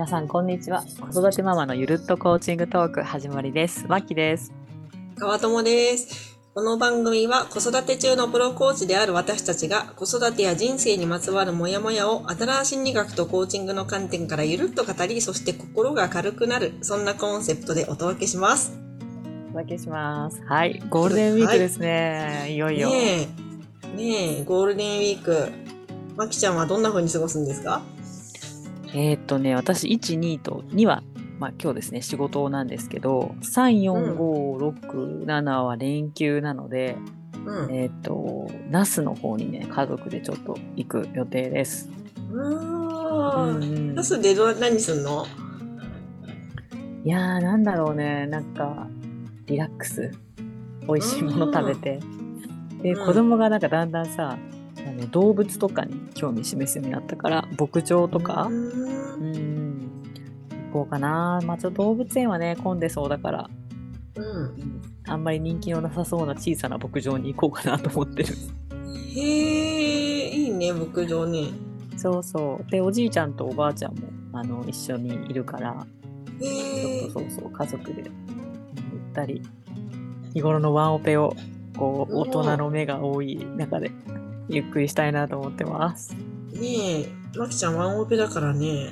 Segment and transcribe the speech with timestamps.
[0.00, 0.82] 皆さんこんにちは。
[1.12, 3.84] 子育てママのゆるっとコーチングトーク始まりです。
[3.86, 4.50] まきです。
[5.18, 6.38] 川友です。
[6.54, 18.72] この番組は子育て中のプロコーチである私たちが子育てや人生にまつわるモヤモヤを新心理学とコーチングの観点からゆるっと語り、そして心が軽くなる、そんなコンセプトでお届けします。
[19.50, 20.42] お届けします。
[20.46, 20.82] はい。
[20.88, 23.28] ゴールデンウィークですね、い、よいよ、ね
[23.94, 25.48] え、ねえ、ゴールデンウィーク。
[26.16, 27.82] まきちゃんはどんな風に過ごすんですか？
[28.94, 31.02] えーっとね私12と2は
[31.38, 36.96] まあ今日ですね仕事なんですけど3456は連休なので、
[37.46, 37.74] うん。
[37.74, 41.88] えーっと那須の方にね家族でちょっと行く予定です。
[42.32, 43.56] あー。
[43.56, 45.26] うんナスでど何すんの？
[47.04, 48.88] いやーなんだろうねなんか
[49.46, 50.10] リラックス。
[50.86, 52.00] 美味しいもの食べて。
[52.82, 53.06] でうん。
[53.06, 54.36] 子供がなんかだんだんさ
[54.86, 59.80] あの動物とかに興味示すようになったから牧場とかううんん
[60.72, 63.50] 行こうかなまあちょっと動物園はね混んでそうだから
[64.16, 64.80] うん。
[65.06, 68.34] あんまり人気のなさそうな小さな牧場に行こうかなと思ってる
[69.16, 71.48] へえ、いいね、牧場ね。
[71.96, 75.74] そうそうでおじいちゃんとおばあちゃんもあの一緒にいるから
[76.40, 77.20] ちょっと。
[77.20, 78.08] そうそう家族でうん
[78.92, 79.42] ゆったり
[80.32, 81.34] 日頃のワンオペを
[81.76, 83.90] こううん大人の目が多い中で
[84.50, 86.14] ゆっくりしたいなと思ってます。
[86.52, 88.90] ねえ、まきちゃんワンオペだからね。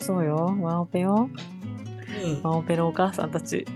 [0.00, 0.54] そうよ。
[0.60, 1.28] ワンオペよ。
[1.28, 3.66] ねワンオペのお母さんたち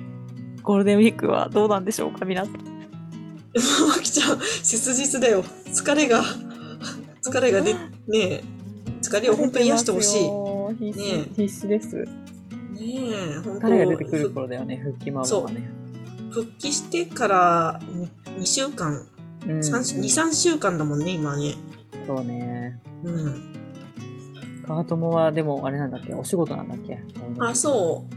[0.69, 2.55] ゴールデンウィークはどうなんでしょうか皆さん。
[2.55, 5.43] え、まきちゃん、切実だよ。
[5.43, 6.23] 疲れが、
[7.23, 7.79] 疲れがで、ね
[8.15, 8.45] え、
[9.01, 10.89] 疲れを本当に癒してほしい。
[10.89, 11.97] い必死,、ね必死です。
[11.97, 12.09] ね
[12.77, 13.61] え、本当。
[13.61, 15.71] 彼が出てくる頃だよね復帰ママはね。
[16.31, 17.81] 復帰してから
[18.39, 19.07] 2週間、
[19.49, 21.55] うん3 2、3週間だもんね、今ね。
[22.07, 23.55] そうねうん。
[24.67, 26.15] 川友はでもあれなんだっけ？
[26.15, 26.99] お仕事なんだっけ？
[27.41, 28.15] あ、そう。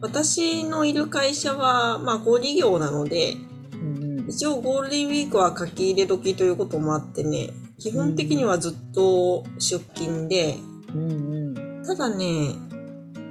[0.00, 3.34] 私のいる会社は、まあ、小売業なので、
[3.72, 7.48] うんうん一応ゴールデンウィークは書き入れ時ということもあってね、
[7.78, 10.56] 基本的にはずっと出勤で、
[10.94, 12.50] うんうんただね、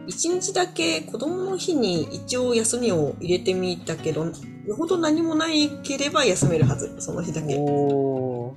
[0.07, 4.25] 一日だけ子供の日に一応休みを入れてみたけど、
[4.67, 7.55] よほど何もないければ休めるはず、その日だけ。
[7.57, 8.53] お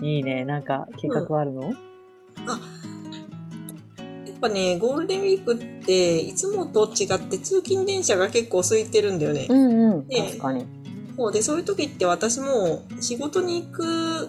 [0.00, 0.06] ー。
[0.06, 0.44] いいね。
[0.44, 1.74] なんか計画あるの、やっ
[4.40, 9.48] ぱね、ゴールデンウィークって、いつもと違って通勤電車が結構空いてるんだよね。
[9.48, 10.06] んうん。
[10.06, 10.64] ね確かに。
[11.16, 11.32] そう。
[11.32, 14.28] で、そういう時って私も仕事に行く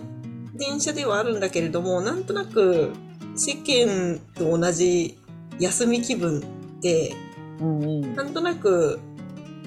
[0.56, 2.92] 電車ではあるんだけれども、なんとなく
[3.36, 5.16] 世間と同じ
[5.60, 6.44] 休み気分
[6.82, 7.14] で、
[7.60, 8.16] うんうん。
[8.16, 9.00] なんとなく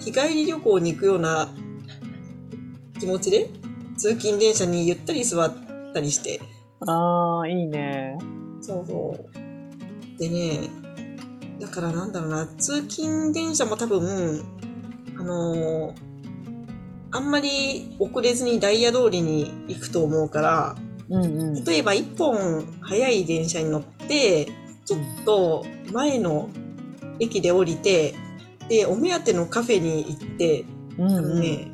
[0.05, 1.49] 日帰り旅行に行くような
[2.99, 3.49] 気持ちで
[3.97, 5.55] 通勤電車にゆったり座っ
[5.95, 6.41] たりして。
[6.87, 8.19] ああいいね
[8.61, 10.19] そうそう。
[10.19, 10.69] でね、
[11.61, 14.43] だからなんだろうな、通勤電車も多分、
[15.19, 16.12] あのー
[17.15, 20.77] あんまり遅れずにダイヤ通りに行くと思うから、
[21.11, 24.47] うんうん例えば一本早い電車に乗って、
[24.87, 26.49] ちょっと前の
[27.21, 28.15] 駅で降りて、
[28.69, 30.65] で、お目当てのカフェに行って、
[30.99, 31.73] うんあのね、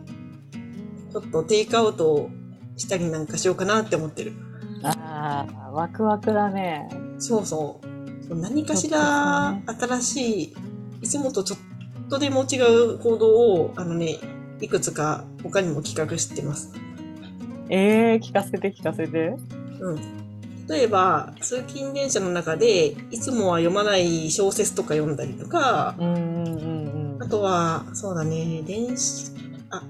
[1.12, 2.30] ちょっとテイクアウト
[2.76, 4.32] したりなんかしようかなって思ってる。
[4.82, 6.88] ああワクワクだね
[7.18, 7.80] そうそ
[8.30, 8.36] う。
[8.36, 10.54] 何かしらっ新しい、
[11.02, 11.58] いつもとちょっ
[12.08, 12.56] とでも違
[12.94, 14.18] う行動を、あのね、
[14.60, 16.72] いくつか他にも企画してます。
[17.70, 19.36] えー、聞かせて聞かせて
[19.80, 20.27] うん。
[20.68, 29.32] 例えば、通勤電車の中で、いつもは読まない小説とか読んだりとか、うんうんうんうんあとは、そうだね、電子、
[29.70, 29.82] あ、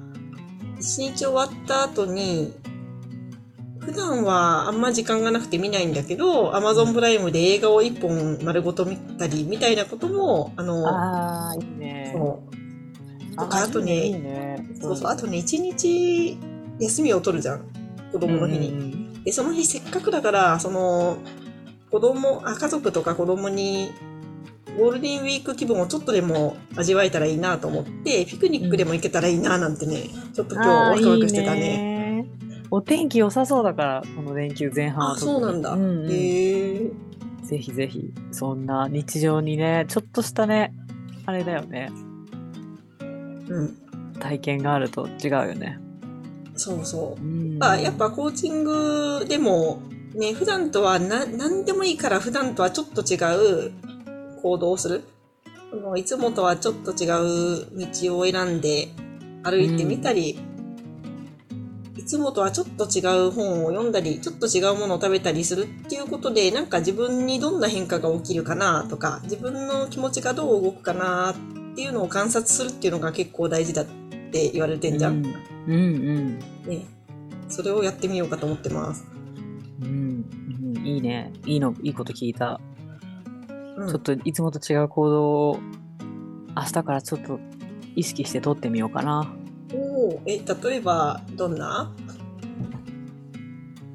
[0.79, 2.55] 一日終わった後に、
[3.81, 12.43] 普段はあんま時間がなくて見ないんだけど、Amazon プライムで映画を一本丸ごと見たり、みたいなことも、あの、ああいいねそ
[13.33, 13.37] う。
[13.37, 16.39] とあか、あとね、そうそう、あとね、一日
[16.81, 17.63] 休みを取るじゃん。
[18.13, 18.71] 子供の日に。
[18.71, 18.98] に
[19.29, 21.19] で、その日せっかくだから、その、
[21.91, 23.91] 子供、あ、家族とか子供に、
[24.79, 31.61] ゴールデンウィーク気分をちょっとでも味わえたらいいなと思って、ピクニックでも行けたらいいななんてね、ちょっと今日ワクワクしてたね。
[31.61, 32.27] ね
[32.71, 35.73] お天気良さそうだからこの連休前半はあ、そうなんだ。
[35.73, 36.91] うんうんへえ。
[37.43, 40.73] ぜひぜひそんな日常にねちょっとしたね
[41.27, 41.91] あれだよね
[43.49, 43.77] うん。
[44.21, 45.79] 体験があると違うよね
[46.59, 47.23] そうそう。
[47.23, 49.81] うんあやっぱコーチングでも、
[50.15, 53.17] ね、普段とはな、何でもいいから普段とはちょっと違
[53.67, 53.73] う
[54.43, 55.05] 行動をする。
[55.97, 57.67] いつもとはちょっと違う
[58.03, 58.89] 道を選んで
[59.43, 60.39] 歩いてみたり、
[61.97, 71.35] いつもとはちょっと違う本を読んだり、ちょっと違うものを食べたりするっていうことで、なんか自分にどんな変化が起きるかなとか、自分の気持ちがどう動くかなっ
[71.75, 73.85] ていうのを観察するっていうのが結構大事だ
[74.29, 75.25] って言われてんじゃん。
[75.67, 76.87] うんうんね。
[77.49, 79.07] それをやってみようかと思ってます。
[79.83, 80.25] うん、
[80.77, 81.33] うん、いいね。
[81.47, 82.61] いいの、いいこと聞いた。
[83.77, 85.61] うんちょっといつもと違う行動を
[86.57, 87.39] 明日からちょっと
[87.95, 89.33] 意識して取ってみようかな。
[89.73, 91.95] おーえ、例えば、どんな？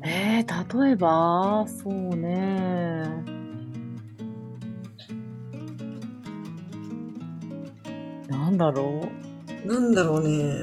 [0.06, 3.04] えー、例えば、そうね。
[8.30, 9.10] なんだろ
[9.66, 10.54] なんだろうね。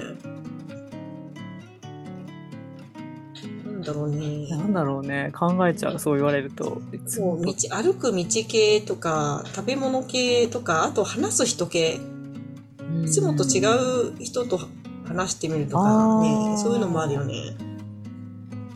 [3.64, 4.56] なんだろうねう。
[4.56, 5.32] なんだろうね。
[5.34, 6.80] 考えちゃう、そう言われると。
[7.06, 11.98] そう道歩く道系とか食べ物系とかあと話す人系
[12.78, 13.60] うんいつもと違
[14.10, 14.60] う人と
[15.06, 17.56] 話してみるとかあねーそういうのもあるよね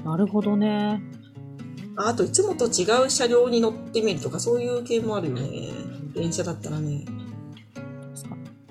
[0.05, 1.03] なるほどね。
[1.97, 5.71] ああといつもと違う車両に乗ってみるとかそういう系もあるよね
[6.15, 7.05] 電車だったらね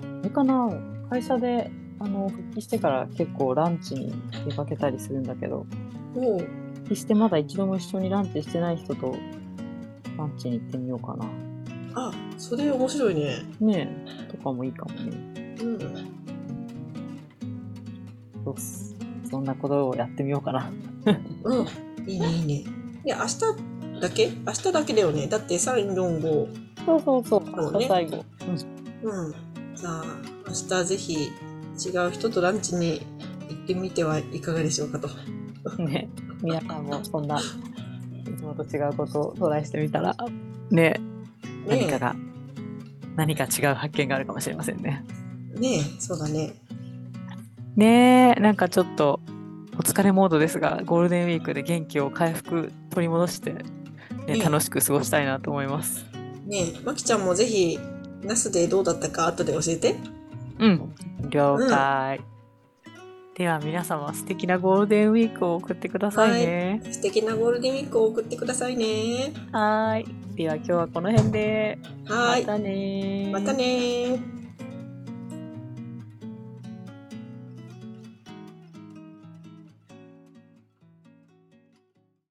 [0.02, 0.93] あれかな？
[1.14, 1.70] 会社で
[2.00, 4.12] あの復帰してから結構ランチに
[4.48, 5.64] 出かけたりするんだけど、
[6.16, 6.40] おう。
[6.40, 9.16] 復帰してまだ一度も一緒にランチしてない人と
[10.18, 11.24] ランチに行ってみようかな。
[11.94, 13.44] あそれ面白いね。
[13.60, 13.88] ね
[14.28, 15.56] え、とかもいいかもね。
[15.62, 15.78] うん。
[18.44, 18.96] そうっす
[19.30, 20.72] そんなことをやってみようかな。
[21.44, 21.66] うん。
[22.08, 22.54] いいねいいね。
[23.04, 24.32] いや明日だけ？
[24.44, 25.28] 明日だけだよね。
[25.28, 26.48] だって345
[26.84, 27.78] そうそうそう、そうね。
[27.78, 28.24] 明日最後。
[29.04, 29.34] うん。
[29.76, 31.14] じゃあ明日ぜひ
[31.86, 33.00] 違う人とランチに
[33.48, 35.08] 行ってみてはいかがでしょうかと。
[35.78, 36.08] うん、ね
[36.42, 37.42] 皆さんもそんない
[38.36, 40.16] つもと違うことをトライしてみたら、
[40.70, 41.00] ね
[41.66, 42.14] 何かが、
[43.16, 45.04] 何か違う発見があるかもしれませんね。
[45.58, 46.54] ねえそうだね。
[47.76, 49.20] ねえ、なんかちょっと
[49.76, 53.62] お疲れモードですが、ゴールデンウィークで元気を回復、取り戻して、ね、
[54.26, 56.04] ね楽しく過ごしたいなと思います。
[56.46, 57.78] ねえまきちゃんもぜひ
[58.22, 59.96] ナスでどうだったか後で教えて
[60.58, 60.94] うん、
[61.30, 62.20] 了解。
[63.34, 66.80] では皆様素敵なゴールデンウィークを送ってくださいね。
[66.84, 70.36] 素敵なゴールデンウィークを送ってくださいねはーい。
[70.36, 71.78] では今日はこの辺で。
[72.06, 74.43] はーいまたねーまたねー